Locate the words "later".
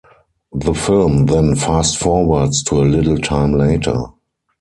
3.53-4.05